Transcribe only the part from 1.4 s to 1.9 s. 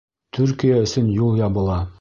ябыла